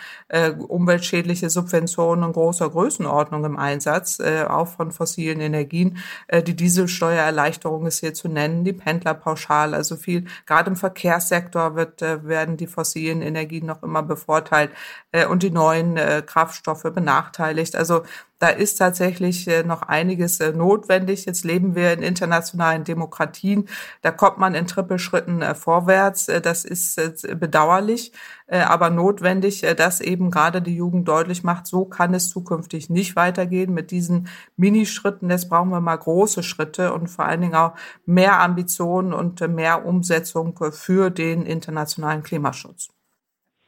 umweltschädliche 0.68 1.50
Subventionen 1.50 2.24
und 2.24 2.38
großer 2.48 2.70
Größenordnung 2.70 3.44
im 3.44 3.60
Einsatz, 3.60 4.20
äh, 4.20 4.46
auch 4.48 4.70
von 4.70 4.92
fossilen 4.92 5.42
Energien. 5.42 5.98
Äh, 6.28 6.42
die 6.42 6.56
Dieselsteuererleichterung 6.56 7.86
ist 7.86 8.00
hier 8.00 8.14
zu 8.14 8.30
nennen, 8.30 8.64
die 8.64 8.72
Pendlerpauschale, 8.72 9.76
also 9.76 9.98
viel, 9.98 10.28
gerade 10.46 10.70
im 10.70 10.78
Verkehrssektor 10.78 11.76
wird, 11.76 12.02
äh, 12.02 12.26
werden 12.26 12.56
die 12.56 12.68
fossilen 12.68 13.22
Energien 13.22 13.66
noch 13.66 13.84
immer 13.84 14.02
bevorteilt 14.02 14.72
äh, 15.12 15.26
und 15.26 15.44
die 15.44 15.50
neuen 15.50 15.98
äh, 15.98 16.24
Kraftstoffe 16.26 16.84
benachteiligt. 16.84 17.76
Also 17.76 18.04
da 18.40 18.50
ist 18.50 18.76
tatsächlich 18.76 19.48
äh, 19.48 19.64
noch 19.64 19.82
einiges 19.82 20.40
äh, 20.40 20.52
notwendig. 20.54 21.26
Jetzt 21.26 21.44
leben 21.44 21.76
wir 21.76 21.94
in 21.94 22.04
internationalen 22.04 22.84
Demokratien. 22.84 23.68
Da 24.02 24.12
kommt 24.12 24.38
man 24.38 24.54
in 24.54 24.68
Trippelschritten 24.68 25.42
äh, 25.42 25.56
vorwärts. 25.56 26.28
Das 26.28 26.66
ist 26.66 26.98
bedauerlich, 27.40 28.12
aber 28.48 28.90
notwendig, 28.90 29.62
dass 29.78 30.02
eben 30.02 30.32
gerade 30.32 30.62
die 30.62 30.76
Jugend 30.76 31.08
deutlich 31.08 31.44
macht, 31.44 31.68
so 31.68 31.86
kann 31.86 32.14
es 32.14 32.30
zukünftig 32.30 32.90
nicht 32.90 33.16
weitergehen 33.16 33.74
mit 33.74 33.92
diesen 33.92 34.28
Minischritten. 34.56 35.30
Jetzt 35.30 35.50
brauchen 35.50 35.70
wir 35.70 35.82
mal 35.82 35.96
große 35.96 36.44
Schritte 36.44 36.94
und 36.94 37.08
vor 37.08 37.26
allen 37.26 37.42
Dingen 37.42 37.56
auch 37.56 37.74
mehr 38.06 38.40
Ambitionen 38.40 39.14
und 39.14 39.40
mehr 39.48 39.86
Umsetzung 39.86 40.58
für 40.72 41.10
den 41.10 41.46
internationalen 41.46 42.24
Klimaschutz. 42.24 42.90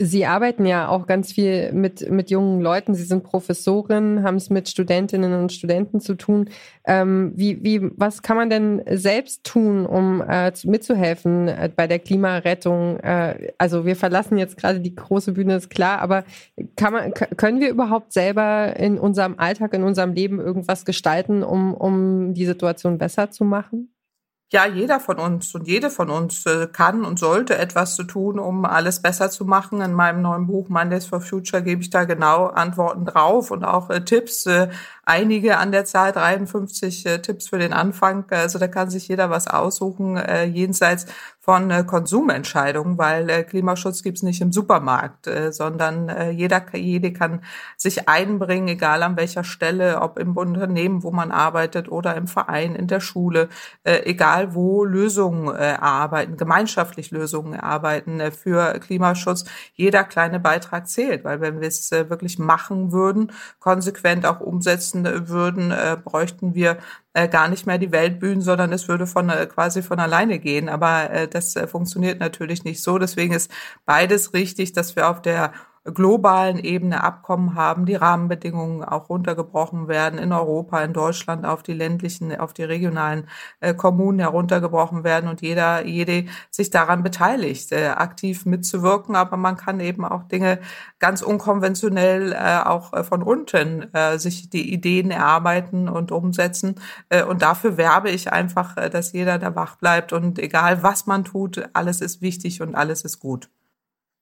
Sie 0.02 0.26
arbeiten 0.26 0.66
ja 0.66 0.88
auch 0.88 1.08
ganz 1.08 1.34
viel 1.34 1.74
mit, 1.74 2.10
mit 2.10 2.32
jungen 2.32 2.62
Leuten. 2.62 2.96
Sie 2.96 3.04
sind 3.04 3.26
Professorin, 3.26 4.24
haben 4.24 4.38
es 4.38 4.50
mit 4.50 4.70
Studentinnen 4.70 5.34
und 5.34 5.52
Studenten 5.52 6.00
zu 6.00 6.16
tun. 6.16 6.50
Ähm, 6.86 7.34
wie, 7.36 7.62
wie, 7.66 7.92
was 7.98 8.22
kann 8.22 8.38
man 8.38 8.50
denn 8.50 8.82
selbst 8.90 9.44
tun, 9.44 9.86
um 9.86 10.22
äh, 10.22 10.54
mitzuhelfen 10.64 11.50
äh, 11.50 11.70
bei 11.76 11.86
der 11.86 12.00
Klimarettung? 12.00 12.98
Äh, 13.02 13.52
also 13.58 13.86
wir 13.86 13.98
verlassen 13.98 14.38
jetzt 14.38 14.56
gerade 14.56 14.80
die 14.80 14.96
große 14.96 15.34
Bühne, 15.34 15.58
ist 15.58 15.70
klar, 15.70 16.00
aber 16.00 16.24
kann 16.78 16.94
man, 16.94 17.14
können 17.14 17.60
wir 17.60 17.70
überhaupt 17.70 18.14
selber 18.14 18.78
in 18.78 18.98
unserem 19.00 19.38
Alltag, 19.38 19.74
in 19.74 19.84
unserem 19.84 20.14
Leben 20.14 20.40
irgendwas 20.40 20.86
gestalten, 20.86 21.44
um, 21.44 21.74
um 21.74 22.34
die 22.34 22.46
Situation 22.46 23.00
besser 23.00 23.32
zu 23.32 23.44
machen? 23.44 23.90
Ja, 24.52 24.66
jeder 24.66 25.00
von 25.00 25.20
uns 25.20 25.54
und 25.54 25.68
jede 25.68 25.92
von 25.92 26.10
uns 26.10 26.46
äh, 26.48 26.68
kann 26.68 27.06
und 27.06 27.20
sollte 27.20 27.58
etwas 27.58 27.96
zu 27.96 28.04
tun, 28.04 28.40
um 28.40 28.66
alles 28.66 29.00
besser 29.00 29.30
zu 29.30 29.46
machen. 29.46 29.80
In 29.82 29.94
meinem 29.94 30.24
neuen 30.24 30.48
Buch 30.48 30.70
Mondays 30.70 31.06
for 31.06 31.22
Future 31.22 31.62
gebe 31.62 31.82
ich 31.82 31.92
da 31.92 32.06
genau 32.06 32.48
Antworten 32.48 33.06
drauf 33.06 33.52
und 33.52 33.64
auch 33.64 33.92
äh, 33.92 34.04
Tipps, 34.04 34.48
äh, 34.48 34.70
einige 35.10 35.58
an 35.58 35.72
der 35.72 35.86
Zahl, 35.86 36.12
53 36.12 37.06
äh, 37.06 37.22
Tipps 37.22 37.50
für 37.50 37.58
den 37.58 37.74
Anfang. 37.74 38.26
Also 38.30 38.60
da 38.60 38.68
kann 38.68 38.92
sich 38.92 39.08
jeder 39.08 39.30
was 39.32 39.48
aussuchen, 39.48 40.18
äh, 40.18 40.46
jenseits 40.46 41.08
von 41.50 41.72
äh, 41.72 41.84
Konsumentscheidungen, 41.84 43.00
weil 43.00 43.28
äh, 43.28 43.44
Klimaschutz 43.44 44.04
gibt's 44.04 44.22
nicht 44.22 44.40
im 44.40 44.52
Supermarkt, 44.52 45.26
äh, 45.26 45.52
sondern 45.52 46.08
äh, 46.08 46.30
jeder, 46.30 46.64
jede 46.76 47.12
kann 47.12 47.42
sich 47.76 48.08
einbringen, 48.08 48.68
egal 48.68 49.02
an 49.02 49.18
welcher 49.18 49.44
Stelle, 49.44 50.00
ob 50.02 50.20
im 50.20 50.38
Unternehmen, 50.38 51.02
wo 51.02 51.10
man 51.10 51.32
arbeitet 51.32 51.90
oder 51.90 52.16
im 52.16 52.28
Verein, 52.28 52.76
in 52.76 52.86
der 52.86 53.00
Schule, 53.00 53.50
egal 53.84 54.54
wo 54.54 54.84
Lösungen 54.84 55.56
erarbeiten, 55.56 56.38
gemeinschaftlich 56.38 57.12
Lösungen 57.12 57.54
erarbeiten 57.54 58.22
für 58.32 58.78
Klimaschutz. 58.80 59.46
Jeder 59.74 60.04
kleine 60.04 60.40
Beitrag 60.40 60.88
zählt, 60.88 61.24
weil 61.24 61.42
wenn 61.42 61.62
wir 61.62 61.68
es 61.68 61.92
wirklich 61.92 62.38
machen 62.38 62.92
würden, 62.92 63.32
konsequent 63.60 64.26
auch 64.26 64.40
umsetzen 64.40 64.99
würden, 65.06 65.72
äh, 65.72 65.98
bräuchten 66.04 66.56
wir 66.56 66.78
äh, 67.14 67.28
gar 67.28 67.48
nicht 67.48 67.66
mehr 67.66 67.78
die 67.78 67.92
Weltbühnen, 67.92 68.42
sondern 68.42 68.72
es 68.74 68.88
würde 68.88 69.08
von 69.08 69.30
äh, 69.30 69.46
quasi 69.48 69.82
von 69.82 70.00
alleine 70.00 70.40
gehen. 70.40 70.70
Aber 70.70 71.10
äh, 71.10 71.28
das 71.28 71.56
äh, 71.56 71.68
funktioniert 71.68 72.20
natürlich 72.20 72.64
nicht 72.64 72.82
so. 72.82 72.98
Deswegen 72.98 73.34
ist 73.34 73.52
beides 73.86 74.34
richtig, 74.34 74.74
dass 74.74 74.96
wir 74.96 75.10
auf 75.10 75.22
der 75.22 75.54
globalen 75.94 76.58
Ebene 76.60 77.04
Abkommen 77.04 77.56
haben, 77.56 77.86
die 77.86 77.96
Rahmenbedingungen 77.96 78.84
auch 78.84 79.10
runtergebrochen 79.10 79.88
werden 79.88 80.20
in 80.20 80.34
Europa, 80.34 80.82
in 80.82 80.94
Deutschland 80.94 81.46
auf 81.46 81.64
die 81.64 81.74
ländlichen, 81.74 82.36
auf 82.38 82.54
die 82.54 82.64
regionalen 82.64 83.28
äh, 83.60 83.74
Kommunen 83.74 84.20
heruntergebrochen 84.20 85.04
werden 85.04 85.30
und 85.30 85.42
jeder, 85.42 85.86
jede 85.86 86.26
sich 86.52 86.70
daran 86.70 87.04
beteiligt, 87.04 87.72
äh, 87.72 87.88
aktiv 87.88 88.46
mitzuwirken. 88.46 89.16
Aber 89.16 89.38
man 89.38 89.58
kann 89.58 89.80
eben 89.80 90.06
auch 90.06 90.24
Dinge 90.24 90.60
ganz 91.00 91.22
unkonventionell 91.22 92.34
äh, 92.34 92.60
auch 92.66 92.94
äh, 92.94 93.04
von 93.04 93.24
unten 93.24 93.94
äh, 93.94 94.18
sich 94.20 94.50
die 94.50 94.74
Ideen 94.74 95.12
erarbeiten 95.12 95.90
und 95.90 96.12
umsetzen. 96.12 96.76
Äh, 97.10 97.24
und 97.24 97.42
dafür 97.42 97.78
werbe 97.78 98.10
ich 98.10 98.32
einfach, 98.32 98.76
dass 98.76 99.14
jeder 99.14 99.40
da 99.40 99.56
wach 99.56 99.76
bleibt 99.78 100.14
und 100.14 100.40
egal 100.40 100.84
was 100.84 101.06
man 101.06 101.24
tut, 101.24 101.70
alles 101.74 102.02
ist 102.02 102.22
wichtig 102.22 102.62
und 102.62 102.76
alles 102.76 103.04
ist 103.04 103.20
gut. 103.20 103.50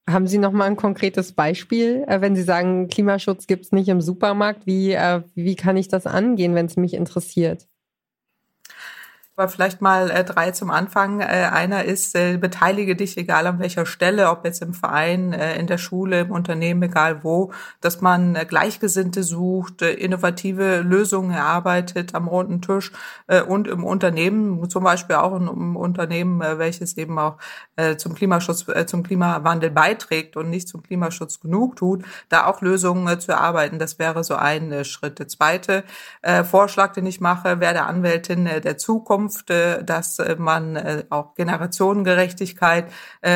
Haben 0.09 0.27
Sie 0.27 0.37
noch 0.37 0.53
mal 0.53 0.65
ein 0.65 0.77
konkretes 0.77 1.33
Beispiel, 1.33 2.05
äh, 2.07 2.21
wenn 2.21 2.35
Sie 2.35 2.43
sagen, 2.43 2.87
Klimaschutz 2.87 3.45
gibt 3.45 3.65
es 3.65 3.71
nicht 3.73 3.89
im 3.89 4.01
Supermarkt? 4.01 4.65
Wie, 4.65 4.93
äh, 4.93 5.21
wie 5.35 5.55
kann 5.55 5.75
ich 5.75 5.89
das 5.89 6.07
angehen, 6.07 6.55
wenn 6.55 6.65
es 6.67 6.77
mich 6.77 6.93
interessiert? 6.93 7.67
Aber 9.39 9.49
vielleicht 9.49 9.81
mal 9.81 10.09
äh, 10.09 10.23
drei 10.23 10.49
zum 10.49 10.71
Anfang. 10.71 11.19
Äh, 11.19 11.25
einer 11.25 11.85
ist, 11.85 12.15
äh, 12.15 12.37
beteilige 12.37 12.95
dich, 12.95 13.17
egal 13.17 13.45
an 13.45 13.59
welcher 13.59 13.85
Stelle, 13.85 14.31
ob 14.31 14.43
jetzt 14.45 14.63
im 14.63 14.73
Verein, 14.73 15.31
äh, 15.31 15.59
in 15.59 15.67
der 15.67 15.77
Schule, 15.77 16.21
im 16.21 16.31
Unternehmen, 16.31 16.81
egal 16.81 17.23
wo, 17.23 17.51
dass 17.79 18.01
man 18.01 18.35
äh, 18.35 18.45
Gleichgesinnte 18.45 19.21
sucht, 19.21 19.83
äh, 19.83 19.93
innovative 19.93 20.79
Lösungen 20.79 21.29
erarbeitet 21.29 22.15
am 22.15 22.27
runden 22.27 22.63
Tisch 22.63 22.91
und 23.47 23.67
im 23.67 23.83
Unternehmen, 23.83 24.67
zum 24.69 24.83
Beispiel 24.83 25.17
auch 25.17 25.35
im 25.35 25.75
Unternehmen, 25.75 26.41
äh, 26.41 26.57
welches 26.57 26.97
eben 26.97 27.19
auch 27.19 27.37
zum 27.97 28.15
Klimaschutz, 28.15 28.65
zum 28.87 29.03
Klimawandel 29.03 29.69
beiträgt 29.69 30.35
und 30.35 30.49
nicht 30.49 30.67
zum 30.67 30.81
Klimaschutz 30.81 31.39
genug 31.39 31.75
tut, 31.75 32.03
da 32.29 32.47
auch 32.47 32.61
Lösungen 32.61 33.19
zu 33.19 33.33
erarbeiten. 33.33 33.77
Das 33.77 33.99
wäre 33.99 34.23
so 34.23 34.35
ein 34.35 34.83
Schritt. 34.83 35.19
Der 35.19 35.27
zweite 35.27 35.83
Vorschlag, 36.49 36.93
den 36.93 37.05
ich 37.05 37.21
mache, 37.21 37.59
wäre 37.59 37.73
der 37.73 37.85
Anwältin 37.85 38.45
der 38.45 38.77
Zukunft 38.77 39.26
Zukunft, 39.27 39.49
äh, 39.49 39.83
dass 39.83 40.19
äh, 40.19 40.35
man 40.37 40.75
äh, 40.75 41.03
auch 41.09 41.35
Generationengerechtigkeit 41.35 42.85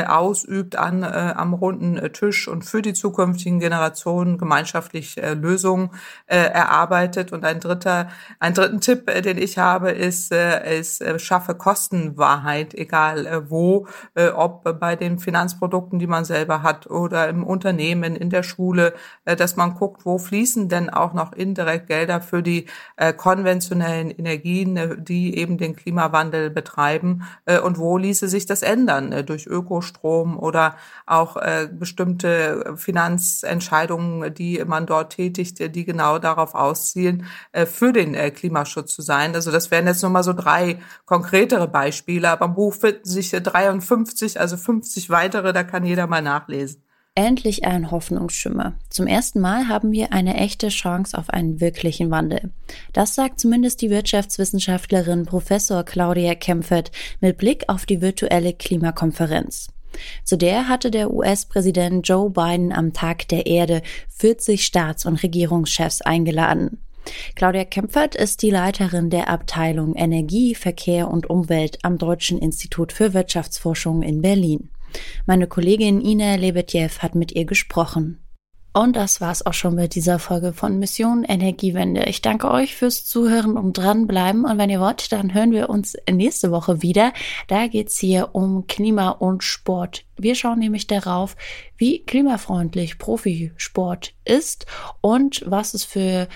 ausübt 0.08 0.76
an, 0.76 1.04
am 1.04 1.54
runden 1.54 2.14
Tisch 2.14 2.48
und 2.48 2.64
für 2.64 2.82
die 2.82 2.94
zukünftigen 2.94 3.60
Generationen 3.60 4.38
gemeinschaftlich 4.38 5.16
Lösungen 5.18 5.90
erarbeitet. 6.28 7.34
Und 7.34 7.44
ein 7.44 7.60
dritter, 7.60 8.10
ein 8.40 8.54
dritten 8.54 8.80
Tipp, 8.80 9.08
den 9.08 9.38
ich 9.38 9.58
habe, 9.58 9.92
ist, 9.92 10.32
ist 10.32 11.04
schaffe 11.18 11.56
Kostenwahrheit, 11.56 12.74
egal 12.74 13.46
wo, 13.50 13.88
ob 14.36 14.80
bei 14.80 14.96
den 14.96 15.20
Finanzprodukten, 15.20 16.00
die 16.00 16.08
man 16.08 16.26
selber 16.26 16.64
hat 16.64 16.88
oder 16.88 17.28
im 17.28 17.44
Unternehmen, 17.44 18.16
in 18.16 18.30
der 18.30 18.44
Schule, 18.44 18.94
dass 19.26 19.56
man 19.56 19.76
guckt, 19.76 20.06
wo 20.06 20.18
fließen 20.18 20.70
denn 20.70 20.90
auch 20.90 21.14
noch 21.14 21.34
indirekt 21.34 21.88
Gelder 21.88 22.22
für 22.22 22.44
die 22.44 22.68
konventionellen 23.18 24.12
Energien, 24.12 25.04
die 25.04 25.38
eben 25.38 25.58
den 25.58 25.76
Klimawandel 25.82 26.50
betreiben 26.50 27.24
äh, 27.46 27.60
und 27.60 27.78
wo 27.78 27.98
ließe 27.98 28.28
sich 28.28 28.46
das 28.46 28.62
ändern 28.62 29.12
äh, 29.12 29.24
durch 29.24 29.48
Ökostrom 29.48 30.38
oder 30.38 30.76
auch 31.06 31.38
äh, 31.38 31.70
bestimmte 31.72 32.74
Finanzentscheidungen, 32.76 34.34
die 34.34 34.64
man 34.66 34.86
dort 34.86 35.14
tätigt, 35.14 35.76
die 35.76 35.86
genau 35.86 36.20
darauf 36.20 36.56
auszielen, 36.56 37.26
äh, 37.52 37.66
für 37.66 37.94
den 37.94 38.14
äh, 38.14 38.32
Klimaschutz 38.32 38.94
zu 38.94 39.02
sein. 39.02 39.36
Also 39.36 39.52
das 39.52 39.72
wären 39.72 39.88
jetzt 39.88 40.02
nur 40.02 40.12
mal 40.12 40.24
so 40.24 40.34
drei 40.34 40.80
konkretere 41.06 41.68
Beispiele, 41.68 42.30
aber 42.30 42.46
im 42.46 42.56
Buch 42.56 42.74
finden 42.74 43.06
sich 43.06 43.32
53, 43.32 44.40
also 44.40 44.58
50 44.58 45.10
weitere, 45.10 45.54
da 45.54 45.64
kann 45.64 45.86
jeder 45.86 46.08
mal 46.08 46.22
nachlesen. 46.22 46.84
Endlich 47.14 47.66
ein 47.66 47.92
Hoffnungsschimmer. 47.92 48.76
Zum 48.90 49.06
ersten 49.06 49.42
Mal 49.42 49.68
haben 49.68 49.92
wir 49.92 50.14
eine 50.14 50.38
echte 50.38 50.70
Chance 50.70 51.18
auf 51.18 51.30
einen 51.30 51.60
wirklichen 51.60 52.10
Wandel. 52.10 52.52
Das 52.94 53.16
sagt 53.16 53.38
zumindest 53.42 53.82
die 53.82 53.90
Wirtschaftswissenschaftlerin 53.90 55.26
Professor 55.26 55.84
Claudia 55.84 56.36
Kempfert 56.36 56.90
mit 57.20 57.38
Blick 57.38 57.66
auf 57.68 57.86
die 57.86 58.00
virtuelle 58.00 58.54
Klimakonferenz. 58.54 59.68
Zu 60.24 60.38
der 60.38 60.70
hatte 60.70 60.90
der 60.90 61.12
US-Präsident 61.12 62.08
Joe 62.08 62.30
Biden 62.30 62.72
am 62.72 62.94
Tag 62.94 63.28
der 63.28 63.46
Erde 63.46 63.82
40 64.16 64.66
Staats- 64.66 65.06
und 65.06 65.22
Regierungschefs 65.22 66.02
eingeladen. 66.02 66.78
Claudia 67.36 67.66
Kempfert 67.66 68.16
ist 68.16 68.42
die 68.42 68.52
Leiterin 68.52 69.10
der 69.10 69.28
Abteilung 69.28 69.96
Energie, 69.96 70.56
Verkehr 70.56 71.12
und 71.12 71.30
Umwelt 71.30 71.80
am 71.82 71.98
Deutschen 71.98 72.40
Institut 72.40 72.94
für 72.94 73.14
Wirtschaftsforschung 73.14 74.02
in 74.02 74.22
Berlin. 74.22 74.70
Meine 75.26 75.48
Kollegin 75.48 76.02
Ina 76.02 76.36
Lebetjew 76.36 77.00
hat 77.00 77.16
mit 77.16 77.32
ihr 77.32 77.46
gesprochen. 77.46 78.22
Und 78.74 78.96
das 78.96 79.20
war's 79.20 79.46
auch 79.46 79.54
schon 79.54 79.76
mit 79.76 79.96
dieser 79.96 80.18
Folge 80.18 80.54
von 80.54 80.80
Mission 80.80 81.26
Energiewende. 81.26 82.06
Ich 82.06 82.22
danke 82.22 82.50
euch 82.50 82.74
fürs 82.74 83.04
Zuhören 83.06 83.58
und 83.58 83.74
dranbleiben. 83.78 84.46
Und 84.46 84.58
wenn 84.58 84.70
ihr 84.70 84.80
wollt, 84.80 85.12
dann 85.12 85.34
hören 85.34 85.52
wir 85.52 85.70
uns 85.70 85.98
nächste 86.10 86.52
Woche 86.52 86.82
wieder. 86.82 87.12
Da 87.50 87.68
geht's 87.68 88.00
hier 88.00 88.30
um 88.32 88.68
Klima 88.68 89.10
und 89.10 89.44
Sport. 89.44 90.06
Wir 90.18 90.36
schauen 90.36 90.60
nämlich 90.60 90.88
darauf, 90.88 91.36
wie 91.76 92.06
klimafreundlich 92.06 92.98
Profisport 92.98 94.14
ist 94.24 94.66
und 95.02 95.44
was 95.46 95.74
es 95.74 95.84
für 95.84 96.30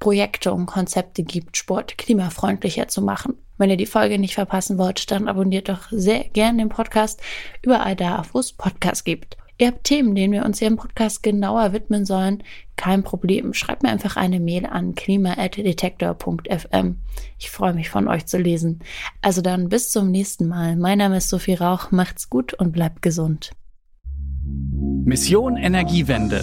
Projekte 0.00 0.52
und 0.52 0.66
Konzepte 0.66 1.22
gibt, 1.22 1.56
Sport 1.56 1.98
klimafreundlicher 1.98 2.88
zu 2.88 3.02
machen. 3.02 3.34
Wenn 3.58 3.70
ihr 3.70 3.76
die 3.76 3.86
Folge 3.86 4.18
nicht 4.18 4.34
verpassen 4.34 4.78
wollt, 4.78 5.10
dann 5.10 5.28
abonniert 5.28 5.68
doch 5.68 5.88
sehr 5.90 6.24
gerne 6.24 6.58
den 6.58 6.70
Podcast 6.70 7.20
überall 7.62 7.94
da, 7.94 8.24
wo 8.32 8.40
es 8.40 8.52
Podcasts 8.52 9.04
gibt. 9.04 9.36
Ihr 9.60 9.66
habt 9.66 9.84
Themen, 9.84 10.14
denen 10.14 10.32
wir 10.32 10.46
uns 10.46 10.58
hier 10.58 10.68
im 10.68 10.78
Podcast 10.78 11.22
genauer 11.22 11.74
widmen 11.74 12.06
sollen, 12.06 12.42
kein 12.76 13.02
Problem. 13.02 13.52
Schreibt 13.52 13.82
mir 13.82 13.90
einfach 13.90 14.16
eine 14.16 14.40
Mail 14.40 14.64
an 14.64 14.94
klima.detektor.fm. 14.94 16.96
Ich 17.38 17.50
freue 17.50 17.74
mich 17.74 17.90
von 17.90 18.08
euch 18.08 18.24
zu 18.24 18.38
lesen. 18.38 18.78
Also 19.20 19.42
dann 19.42 19.68
bis 19.68 19.90
zum 19.90 20.10
nächsten 20.10 20.48
Mal. 20.48 20.76
Mein 20.76 20.96
Name 20.96 21.18
ist 21.18 21.28
Sophie 21.28 21.56
Rauch. 21.56 21.90
Macht's 21.90 22.30
gut 22.30 22.54
und 22.54 22.72
bleibt 22.72 23.02
gesund. 23.02 23.50
Mission 25.04 25.58
Energiewende. 25.58 26.42